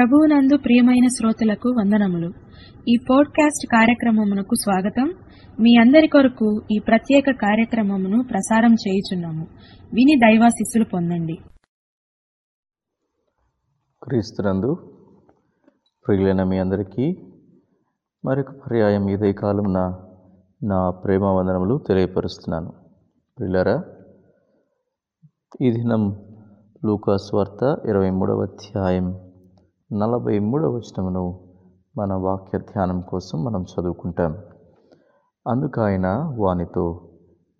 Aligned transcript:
ప్రభువునందు 0.00 0.56
ప్రియమైన 0.56 1.06
శ్రోతలకు 1.06 1.68
వందనములు. 1.68 2.32
ఈ 2.88 2.96
పోడ్కాస్ట్ 3.10 3.66
కార్యక్రమమునకు 3.66 4.54
స్వాగతం. 4.54 5.14
మీ 5.60 5.76
అందరి 5.76 6.08
కొరకు 6.08 6.62
ఈ 6.70 6.78
ప్రత్యేక 6.78 7.24
కార్యక్రమమును 7.30 8.24
ప్రసారం 8.30 8.72
చేయుచున్నాము. 8.72 9.46
విని 9.94 10.16
దైవాశిస్సులు 10.16 10.84
పొందండి. 10.84 11.38
క్రీస్తునందు 14.02 14.74
ప్రియులైన 16.06 16.42
మీ 16.42 16.58
అందరికీ 16.58 17.14
మరొక 18.24 18.50
పర్యాయం 18.50 19.08
ఇదే 19.08 19.32
కాలం 19.32 19.72
నా 19.72 20.08
నా 20.64 20.90
ప్రేమ 20.90 21.24
వందనములు 21.24 21.84
తెలియపరుస్తున్నాను. 21.88 22.72
ప్రియులరా 23.38 23.82
ఈ 25.62 25.70
దినం 25.70 26.26
లూకాస్ 26.86 27.34
వార్త 27.34 27.88
ఇరవై 27.90 28.10
మూడవ 28.10 28.42
అధ్యాయం 28.42 29.29
నలభై 29.92 30.38
మూడవ 30.38 30.74
వచనమును 30.74 31.40
మన 31.96 32.12
వాక్య 32.12 32.58
ధ్యానం 32.58 33.00
కోసం 33.00 33.44
మనం 33.44 33.62
చదువుకుంటాం. 33.62 34.36
అందుకు 35.46 35.80
ఆయన 35.80 36.34
వానితో 36.38 37.08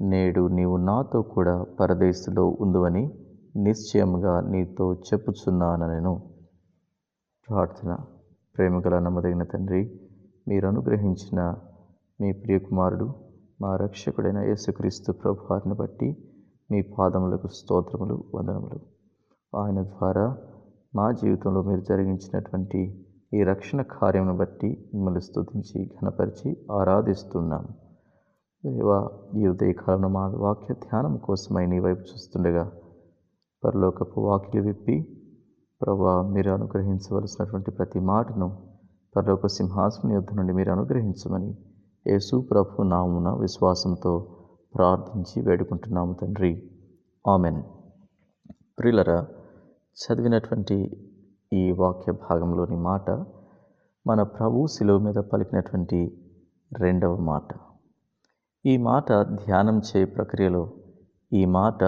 నేడు 0.00 0.48
నీవు 0.48 0.76
నాతో 0.76 1.22
కూడా 1.22 1.66
పరదేశంలో 1.80 2.56
ఉందువని 2.60 3.10
నిశ్చయముగా 3.56 4.40
నీతో 4.40 4.94
చెప్పుచున్నాను 4.94 5.92
నేను 5.92 6.22
ప్రార్థన. 7.48 7.98
ప్రేమగల 8.56 8.98
నమ్మదగిన 8.98 9.42
తండ్రి 9.42 10.00
మీరు 10.48 10.68
అనుగ్రహించిన 10.68 11.54
మీ 12.20 12.32
ప్రియకుమారుడు 12.32 13.15
మా 13.60 13.76
రక్షకుడైన 13.76 14.38
యేసుక్రీస్తు 14.38 15.12
ప్రభువారిని 15.12 15.74
బట్టి 15.74 16.32
మీ 16.70 16.82
పాదములకు 16.82 17.48
స్తోత్రములు 17.48 18.24
వందనములు. 18.34 18.80
ఆయన 19.56 19.82
ద్వారా 19.82 20.37
మా 20.95 21.13
జీవితంలో 21.13 21.63
మీరు 21.63 21.80
జరిగించినటువంటి 21.80 23.07
ఈ 23.35 23.43
రక్షణ 23.43 23.83
కార్యమును 23.83 24.37
బట్టి 24.37 24.91
మిమ్మల్ని 24.95 25.21
స్థుతించి 25.21 25.91
ఘనపరిచి 26.02 26.57
ఆరాధిస్తున్నాం. 26.73 27.66
దేవా 28.66 29.11
ఈ 29.37 29.46
ఉదయకాలంలో 29.46 30.09
మా 30.09 30.33
వాక్య 30.37 30.74
ధ్యానం 30.74 31.16
కోసమై 31.16 31.66
నీ 31.66 31.79
వైపు 31.79 32.01
చూస్తుండగా 32.01 32.73
పరలోకపు 33.65 34.21
వాక్యలు 34.21 34.65
విప్పి 34.65 35.27
ప్రభా 35.83 36.23
మీరు 36.23 36.51
అనుగ్రహించవలసినటువంటి 36.51 37.71
ప్రతి 37.71 38.01
మాటను 38.01 38.57
పరలోక 39.16 39.46
సింహాసనం 39.46 40.13
యుద్ధ 40.13 40.35
నుండి 40.35 40.52
మీరు 40.52 40.73
అనుగ్రహించమని 40.73 41.57
యేసు 42.07 42.49
ప్రభు 42.51 42.83
నామున 42.83 43.29
విశ్వాసంతో 43.41 44.37
ప్రార్థించి 44.74 45.43
వేడుకుంటున్నాము 45.43 46.13
తండ్రి. 46.13 46.71
ఆమెన్. 47.29 47.63
ప్రిలరా 48.79 49.27
చదివినటువంటి 50.01 50.76
ఈ 51.52 51.73
వాక్య 51.73 52.12
భాగంలోని 52.12 52.76
మాట 52.76 53.10
మన 54.06 54.23
ప్రభు 54.23 54.66
శిలువ 54.66 54.98
మీద 54.98 55.15
పలికినటువంటి 55.15 55.98
రెండవ 56.80 57.16
మాట. 57.16 57.48
ఈ 58.66 58.76
మాట 58.76 59.12
ధ్యానం 59.12 59.78
చే 59.78 60.04
ప్రక్రియలో 60.04 60.73
ఈ 61.32 61.45
మాట 61.45 61.84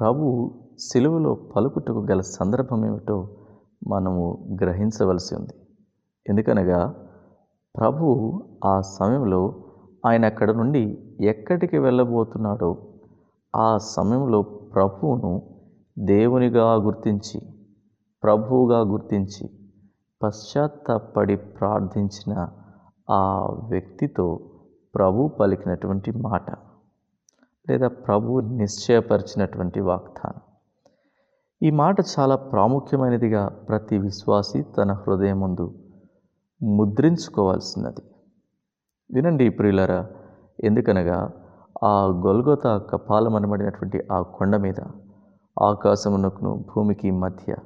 ప్రభు 0.00 0.54
శిలువలో 0.78 1.34
పలుకుటకు 1.34 2.06
గల 2.10 2.20
సందర్భం 2.20 2.84
ఏమిటో 2.84 3.28
మనము 3.86 4.22
గ్రహించవలసి 4.62 5.34
ఉంది. 5.34 5.54
ఎందుకనగా 6.26 6.94
ప్రభు 7.76 8.04
ఆ 8.64 8.80
సమయంలో 8.80 9.54
ఆయన 10.06 10.24
అక్కడ 10.24 10.50
నుండి 10.50 10.98
ఎక్కడికి 11.20 11.78
వెళ్ళబోతున్నాడో 11.78 12.78
ఆ 13.56 13.78
సమయంలో 13.78 14.42
ప్రభువును 14.42 15.57
దేవునిగా 15.98 16.74
గుర్తించి 16.74 17.40
ప్రభువుగా 18.22 18.80
గుర్తించి 18.80 19.50
పశ్చాత్తాపడి 20.22 21.36
ప్రార్థించిన 21.36 22.48
ఆ 23.10 23.40
వ్యక్తితో 23.68 24.50
ప్రభు 24.94 25.28
పలికినటువంటి 25.28 26.10
మాట 26.10 26.50
లేదా 27.70 27.88
ప్రభు 27.88 28.40
నిశ్చయపరిచినటువంటి 28.40 29.80
వాగ్దానం. 29.80 30.40
ఈ 31.62 31.70
మాట 31.70 31.96
చాలా 32.18 32.36
ప్రాముఖ్యమైనదిగా 32.36 33.48
ప్రతి 33.48 33.98
విశ్వాసి 33.98 34.62
తన 34.62 34.92
హృదయం 34.92 35.40
ముందు 35.40 35.74
ముద్రించుకోవాల్సినది. 36.62 38.00
వినండి 39.10 39.48
ప్రియులరా 39.48 40.06
ఎందుకనగా 40.64 41.30
ఆ 41.84 42.06
గొల్గొత 42.06 42.66
కపాలమనబడినటువంటి 42.66 44.02
ఆ 44.12 44.20
కొండ 44.20 44.56
మీద 44.56 44.80
ఆకాశమునకును 45.62 46.64
భూమికి 46.68 47.10
మధ్య 47.10 47.56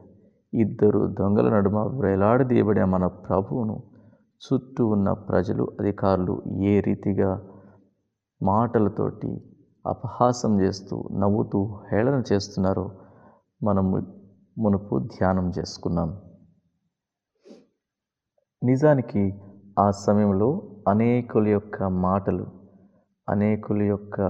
ఇద్దరు 0.55 1.07
దొంగల 1.07 1.55
నడుమ 1.55 2.01
వేలాడదీయబడిన 2.01 2.85
మన 2.85 3.07
ప్రభువును 3.07 3.83
చుట్టూ 4.43 4.87
ఉన్న 4.87 5.13
ప్రజలు 5.13 5.77
అధికారులు 5.81 6.43
ఏ 6.63 6.81
రీతిగా 6.81 7.49
మాటలతోటి 8.43 9.43
అపహాసం 9.87 10.61
చేస్తూ 10.61 11.09
నవ్వుతూ 11.13 11.79
హేళన 11.93 12.23
చేస్తున్నారో 12.33 12.91
మనము 13.63 14.03
మునుపు 14.59 14.99
ధ్యానం 14.99 15.53
చేసుకున్నాం. 15.59 16.21
నిజానికి 18.63 19.43
ఆ 19.79 19.91
సమయంలో 19.91 20.63
అనేకుల 20.89 21.49
యొక్క 21.49 21.83
మాటలు 21.83 22.47
అనేకుల 23.29 23.83
యొక్క 23.83 24.21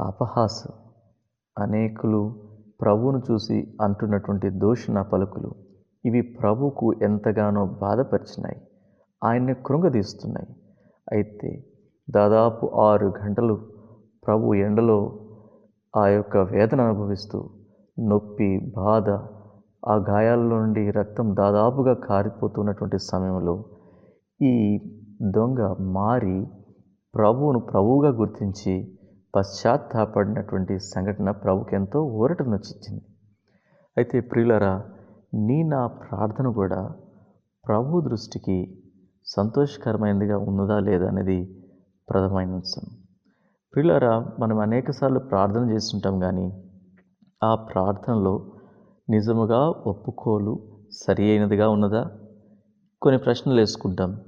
అపహాసం 0.00 0.72
అనేకులు 1.58 2.47
ప్రభువును 2.80 3.18
చూసి 3.18 3.56
అంటున్నటువంటి 3.80 4.48
దోషణ 4.48 5.02
పలుకులు. 5.02 5.50
ఇవి 6.04 6.20
ప్రభుకు 6.40 6.86
ఎంతగానో 7.02 7.66
బాధపరిచినాయి. 7.66 8.58
ఆయన్ని 9.22 9.54
కృంగదీస్తున్నాయి. 9.66 10.50
అయితే 11.12 11.50
దాదాపు 12.08 12.66
ఆరు 12.80 13.08
గంటలు 13.18 13.56
ప్రభు 14.26 14.54
ఎండలో 14.54 14.98
ఆ 15.94 16.08
యొక్క 16.08 16.36
వేదన 16.36 16.80
అనుభవిస్తూ 16.80 17.38
నొప్పి 17.98 18.48
బాధ 18.76 19.08
ఆ 19.88 19.94
గాయాల 20.08 20.38
నుండి 20.38 20.90
రక్తం 20.90 21.34
దాదాపుగా 21.34 21.94
కారిపోతున్నటువంటి 21.94 22.98
సమయంలో 22.98 23.54
ఈ 24.40 24.54
దొంగ 25.22 25.60
మారి 25.80 26.36
ప్రభువును 27.14 27.60
ప్రభువుగా 27.60 28.10
గుర్తించి 28.10 28.74
పశ్చాత్తాపడినటువంటి 29.38 30.78
సంఘటన 30.78 31.30
ప్రభుకి 31.30 31.76
ఎంతో 31.76 32.02
ఊరటనొచ్చింది 32.02 33.02
అయితే 33.98 34.20
ప్రియులరా 34.20 34.84
నీ 35.34 35.62
నా 35.62 35.86
ప్రార్థన 35.86 36.48
కూడా 36.48 36.92
ప్రభు 37.68 38.00
దృష్టికి 38.00 38.82
సంతోషకరమైనదిగా 39.26 40.38
ఉన్నదా 40.38 40.78
లేదా 40.78 41.08
అనేది 41.08 41.64
ప్రథమైన 42.10 42.54
అంశం. 42.54 42.82
ప్రియులరా 43.74 44.26
మనం 44.38 44.58
అనేకసార్లు 44.58 45.18
ప్రార్థన 45.18 45.70
చేస్తుంటాం 45.70 46.20
కానీ 46.20 46.62
ఆ 47.44 47.54
ప్రార్థనలో 47.54 48.46
నిజముగా 49.10 49.58
ఒప్పుకోలు 49.86 50.60
సరి 50.92 51.30
అయినదిగా 51.30 51.68
ఉన్నదా? 51.68 52.10
కొన్ని 53.02 53.20
ప్రశ్నలు 53.20 53.60
వేసుకుంటాం. 53.60 54.20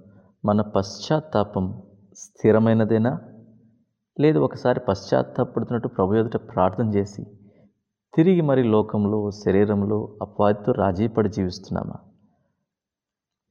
మన 0.45 0.61
పశ్చాత్తాపం 0.61 1.83
స్థిరమైనదేనా? 2.17 3.19
లేదు 4.21 4.39
ఒకసారి 4.39 4.81
పశ్చాత్తాపడుతున్నట్టు 4.89 5.89
ప్రభు 5.89 6.15
ఎదుట 6.15 6.37
ప్రార్థన 6.37 6.89
చేసి 6.89 7.25
తిరిగి 8.15 8.41
మరి 8.41 8.63
లోకంలో 8.63 9.31
శరీరంలో 9.31 10.19
అపవాదితో 10.23 10.73
రాజీపడి 10.73 11.29
జీవిస్తున్నామా? 11.29 11.95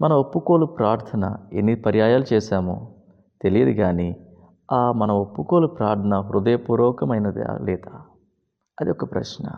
మన 0.02 0.14
ఒప్పుకోలు 0.14 0.66
ప్రార్థన 0.66 1.36
ఎన్ని 1.54 1.76
పర్యాయాలు 1.76 2.26
చేశామో 2.34 2.96
తెలియదు 3.42 3.78
కానీ 3.78 4.16
ఆ 4.72 4.92
మన 4.92 5.12
ఒప్పుకోలు 5.12 5.68
ప్రార్థన 5.68 6.20
హృదయపూర్వకమైనదా 6.20 7.58
లేదా? 7.58 8.02
అది 8.82 8.90
ఒక 8.90 9.12
ప్రశ్న. 9.12 9.50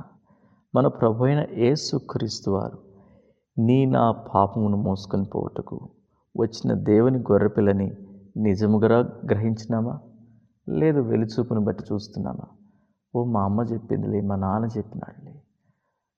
మన 0.76 0.88
ప్రభు 0.88 1.24
అయిన 1.24 1.46
యేసుక్రీస్తు 1.58 2.52
వారు 2.52 2.78
నీ 3.60 3.86
నా 3.86 4.12
పాపమును 4.12 4.78
మోసుకొని 4.78 5.26
పోవటకు 5.26 5.90
వచ్చిన 6.38 6.74
దేవుని 6.74 7.20
గొర్రెపిల్లని 7.20 7.92
నిజముగా 8.38 9.20
గ్రహించినామా? 9.26 10.00
లేదు 10.70 11.00
వెలుచూపుని 11.00 11.60
బట్టి 11.60 11.84
చూస్తున్నామా 11.94 12.48
ఓ 13.16 13.24
మా 13.24 13.44
అమ్మ 13.44 13.62
చెప్పిందిలే 13.62 14.22
మా 14.22 14.36
నాన్న 14.36 14.66
చెప్పినాడులే 14.66 15.42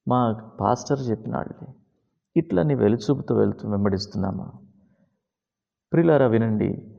మా 0.08 0.48
పాస్టర్ 0.60 1.10
చెప్పినాడులే. 1.10 1.68
ఇట్లా 2.38 2.64
నీ 2.64 2.76
వెలుచూపుతో 2.76 3.36
వెళుతూ 3.36 3.70
వెంబడిస్తున్నామా? 3.70 4.52
ప్రిలారా 5.94 6.28
వినండి. 6.28 6.96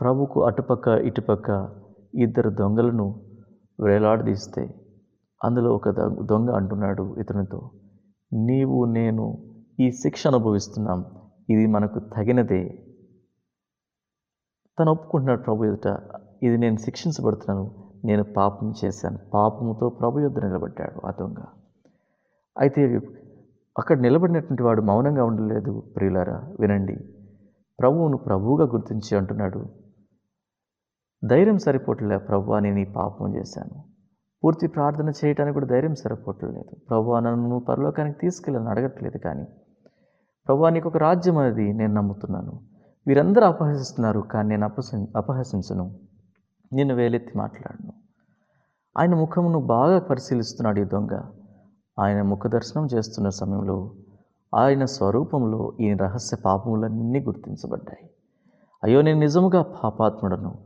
ప్రభుకు 0.00 0.44
అటుపక్క 0.44 0.88
ఇటుపక్క 0.88 1.70
ఇద్దరు 2.14 2.50
దొంగలను 2.50 3.20
వేలాడదీస్తే 3.80 4.74
అందులో 5.44 5.74
ఒక 5.74 5.88
దొంగ 6.22 6.50
అంటున్నాడు 6.50 7.16
ఇతనితో. 7.18 7.70
నీవు 8.32 8.84
నేను 8.84 9.54
ఈ 9.80 9.90
శిక్ష 9.90 10.26
అనుభవిస్తున్నాం. 10.26 11.04
ఇది 11.50 11.66
మనకు 11.66 11.98
తగినదే. 11.98 12.84
తను 14.78 14.90
ఒప్పుకుంటున్నాడు 14.90 15.42
ప్రభు 15.42 15.64
ఎదుట. 15.64 15.88
ఇది 16.44 16.56
నేను 16.58 16.76
శిక్షించబడుతున్నాను. 16.76 17.70
నేను 18.04 18.24
పాపం 18.24 18.72
చేశాను. 18.84 19.18
పాపముతో 19.34 19.88
ప్రభు 19.88 20.20
యుద్ధ 20.20 20.38
నిలబడ్డాడు 20.38 21.06
ఆ 21.06 21.10
దొంగ. 21.20 21.40
అయితే 22.58 23.00
అక్కడ 23.78 24.00
నిలబడినటువంటి 24.00 24.62
వాడు 24.62 24.82
మౌనంగా 24.82 25.24
ఉండలేదు. 25.24 25.82
ప్రియులారా 25.96 26.42
వినండి. 26.60 26.96
ప్రభువును 27.80 28.16
ప్రభువుగా 28.16 28.64
గుర్తించి 28.64 29.16
అంటున్నాడు. 29.16 29.64
ధైర్యం 31.24 31.58
సరిపోవట్లే 31.58 32.18
ప్రభు 32.18 32.54
నేను 32.54 32.76
నీ 32.76 32.84
పాపం 32.84 33.36
చేశాను. 33.36 33.82
పూర్తి 34.44 34.66
ప్రార్థన 34.66 35.08
చేయడానికి 35.24 35.54
కూడా 35.54 35.66
ధైర్యం 35.66 35.94
సరిపోవట్లేదు 35.94 36.76
ప్రభు 36.90 37.18
నన్ను 37.18 37.58
పరలోకానికి 37.68 38.18
తీసుకెళ్ళని 38.18 38.68
అడగట్లేదు 38.68 39.18
కానీ 39.18 39.44
ప్రభు 40.46 40.66
నీకు 40.66 40.88
ఒక 40.88 40.96
రాజ్యం 40.96 41.38
అనేది 41.38 41.72
నేను 41.72 41.94
నమ్ముతున్నాను. 41.94 42.60
వీరందరూ 43.06 43.44
అపహసిస్తున్నారు 43.46 44.20
కానీ 44.20 44.48
నేను 44.48 44.64
అపహసి 44.64 45.06
అపహసించను. 45.16 45.94
నిన్ను 46.74 46.94
వేలెత్తి 46.94 47.38
మాట్లాడను. 47.38 47.92
ఆయన 48.98 49.14
ముఖమును 49.14 49.60
బాగా 49.60 49.98
పరిశీలిస్తున్నాడు 49.98 50.80
ఈ 50.80 50.84
దొంగ. 50.84 51.22
ఆయన 52.00 52.22
ముఖ 52.22 52.46
దర్శనం 52.46 52.86
చేస్తున్న 52.86 53.28
సమయంలో 53.28 53.90
ఆయన 54.54 54.84
స్వరూపంలో 54.84 55.76
ఈ 55.80 55.94
రహస్య 55.94 56.36
పాపములన్నీ 56.44 57.20
గుర్తించబడ్డాయి. 57.20 58.08
అయ్యో 58.82 59.02
నేను 59.02 59.20
నిజముగా 59.20 59.62
పాపాత్ముడను. 59.62 60.58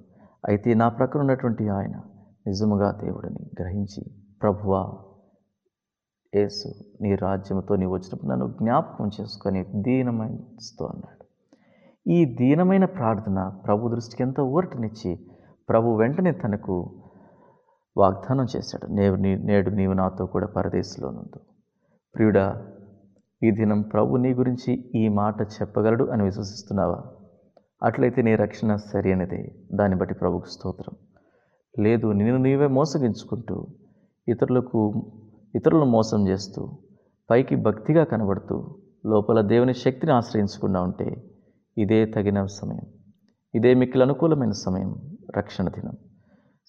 అయితే 0.49 0.75
నా 0.75 0.89
ప్రక్కన 0.89 1.21
ఉన్నటువంటి 1.21 1.69
ఆయన 1.69 1.97
నిజముగా 2.47 2.91
దేవుడిని 2.91 3.51
గ్రహించి 3.61 4.11
ప్రభువా 4.43 4.97
యేసు 6.35 6.69
నీ 7.01 7.15
రాజ్యంతో 7.15 7.77
నీ 7.77 7.87
వచ్చినప్పుడు 7.87 8.31
నన్ను 8.31 8.47
జ్ఞాపకం 8.49 9.11
చేసుకొని 9.21 9.65
దీనమైస్తూ 9.65 10.87
అన్నాడు 10.87 11.25
ఈ 12.07 12.25
దీనమైన 12.25 12.85
ప్రార్థన 12.85 13.61
ప్రభు 13.67 13.89
దృష్టికి 13.89 14.23
ఎంతో 14.23 14.45
ఊరటనిచ్చి 14.45 15.28
ప్రభు 15.69 15.97
వెంటనే 15.97 16.33
తనకు 16.33 16.91
వాగ్దానం 17.97 18.47
చేశాడు. 18.57 18.87
నేడు 18.87 19.15
నేడు 19.21 19.71
నీవు 19.71 19.93
నాతో 19.93 20.27
కూడా 20.27 20.47
పరదేశంలో 20.47 21.11
నుండు 21.11 21.39
ప్రియుడా 22.15 22.67
ఈ 23.43 23.51
దినం 23.51 23.83
ప్రభు 23.83 24.17
నీ 24.17 24.35
గురించి 24.35 24.85
ఈ 24.95 25.09
మాట 25.09 25.43
చెప్పగలడు 25.43 26.05
అని 26.05 26.23
విశ్వసిస్తున్నావా? 26.23 27.03
అట్లయితే 27.83 28.23
నీ 28.23 28.37
రక్షణ 28.37 28.77
సరైనదే 28.77 29.55
దాన్ని 29.73 29.99
బట్టి 29.99 30.15
ప్రభుకు 30.15 30.47
స్తోత్రం. 30.47 30.97
లేదు 31.85 32.13
నిన్ను 32.13 32.37
నీవే 32.37 32.67
మోసగించుకుంటూ 32.67 33.67
ఇతరులకు 34.29 35.07
ఇతరులను 35.55 35.85
మోసం 35.85 36.29
చేస్తూ 36.29 36.69
పైకి 37.31 37.57
భక్తిగా 37.57 38.05
కనబడుతూ 38.05 38.75
లోపల 39.07 39.41
దేవుని 39.41 39.75
శక్తిని 39.75 40.13
ఆశ్రయించకుండా 40.13 40.83
ఉంటే 40.83 41.31
ఇదే 41.79 42.07
తగిన 42.07 42.47
సమయం. 42.47 42.83
ఇదే 43.55 43.75
మిక్కిలి 43.75 44.05
అనుకూలమైన 44.05 44.51
సమయం. 44.51 45.18
రక్షణ 45.29 45.69
దినం. 45.69 45.97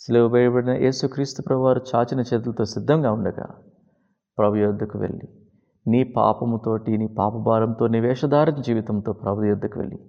సిలువ 0.02 0.28
వేయబడిన 0.28 0.74
యేసుక్రీస్తు 0.84 1.42
ప్రభువారు 1.42 1.82
చాచిన 1.90 2.20
చేతులతో 2.20 2.66
సిద్ధంగా 2.66 3.12
ఉండగా 3.12 3.48
ప్రభు 4.38 4.56
యొద్దకు 4.56 4.98
వెళ్ళి 4.98 5.28
నీ 5.86 6.04
పాపముతోటి 6.16 6.92
నీ 6.98 7.08
పాపభారంతో 7.18 7.88
నీ 7.88 8.00
వేషధారణ 8.00 8.62
జీవితంతో 8.62 9.14
ప్రభు 9.14 9.44
యొద్దకు 9.44 9.80
వెళ్ళి 9.80 10.00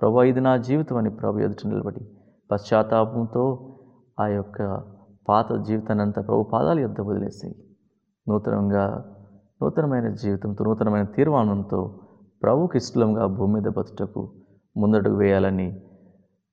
ప్రభు 0.00 0.22
ఇది 0.22 0.40
నా 0.40 0.56
జీవితం 0.56 0.96
అని 0.96 1.10
ప్రభు 1.10 1.38
ఎదుట 1.38 1.66
నిలబడి 1.66 2.02
పశ్చాత్తాపంతో 2.50 3.44
ఆ 4.18 4.26
యొక్క 4.28 4.58
పాత 5.28 5.48
జీవితాన్ని 5.68 6.02
అంతా 6.02 6.20
ప్రభు 6.22 6.42
పాదాలు 6.42 6.80
యొద్ద 6.80 7.00
వదిలేసాయి 7.00 7.54
నూతనంగా 8.26 8.84
నూతనమైన 9.60 10.08
జీవితంతో 10.14 10.64
నూతనమైన 10.64 11.04
తీర్మానంతో 11.04 11.80
ప్రభుకి 12.42 12.76
ఇష్టంగా 12.76 13.26
భూమి 13.26 13.54
మీద 13.54 13.68
బతుటకు 13.72 14.22
ముందడుగు 14.76 15.16
వేయాలని 15.16 15.68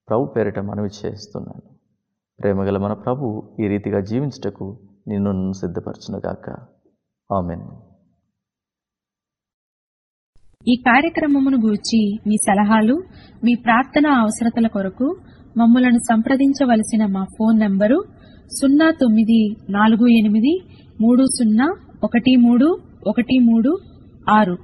ప్రభు 0.10 0.34
పేరిట 0.38 0.60
మనవి 0.60 1.08
చేస్తున్నాను. 1.08 1.76
ప్రేమగల 2.40 2.78
మన 2.78 2.94
ప్రభు 2.94 3.56
ఈ 3.60 3.68
రీతిగా 3.68 4.00
జీవించుటకు 4.00 4.80
నిన్ను 5.08 5.32
నన్ను 5.32 5.52
సిద్ధపరచునుగాక. 5.52 6.50
ఆమెన్. 7.34 7.62
ఈ 10.68 10.76
కార్యక్రమమును 10.76 11.58
గూర్చి 11.58 12.20
మీ 12.28 12.36
సలహాలు 12.36 12.94
మీ 13.44 13.56
ప్రార్థన 13.56 14.08
అవసరతల 14.08 14.68
కొరకు 14.68 15.16
మమ్మలను 15.58 15.98
సంప్రదించవలసిన 15.98 17.06
మా 17.06 17.24
ఫోన్ 17.24 17.60
నంబరు 17.60 18.04
సున్నా 18.62 18.92
తొమ్మిది 19.02 19.72
నాలుగు 19.72 20.08
ఎనిమిది 20.08 20.60
మూడు 21.02 21.24
సున్నా 21.24 21.76
ఒకటి 22.04 22.36
మూడు 22.36 22.78
ఒకటి 23.08 23.40
మూడు 23.40 23.78
ఆరు. 24.30 24.58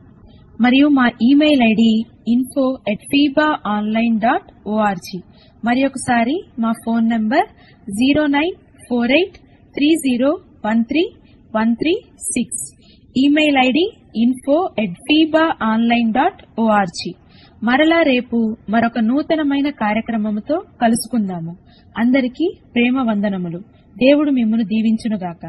మరియు 0.59 0.87
మా 0.97 1.05
email 1.29 1.61
ID 1.71 1.91
info 2.33 2.65
at 2.91 3.05
Fiba 3.11 3.47
online 3.75 4.15
dot 4.25 4.49
ORG 4.73 5.19
మరి 5.67 5.81
ఒకసారి 5.89 6.35
మా 6.63 6.71
phone 6.85 7.05
number 7.13 7.47
zero 7.99 8.23
nine 8.37 8.55
four 8.87 9.11
eight 9.11 9.37
three 9.75 9.89
zero 10.05 10.31
one 10.65 10.83
three 10.89 11.03
one 11.55 11.71
three 11.75 11.93
six. 12.33 12.63
Email 13.15 13.57
ID 13.67 13.85
info 14.23 14.57
at 14.83 14.97
Fiba 15.07 15.45
online 15.71 16.11
dot 16.13 16.41
ORG 16.59 17.11
మరలా 17.63 18.01
రేపు 18.11 18.37
మరొక 18.73 18.99
నూతనమైన 18.99 19.69
కార్యక్రమముతో 19.83 20.57
కలుసుకుందాము. 20.81 21.53
అందరికీ 21.95 22.47
ప్రేమ 22.75 23.01
వందనములు. 23.09 23.59
దేవుడు 23.95 24.31
మిమ్మను 24.31 24.63
దీవించునుగాక. 24.63 25.43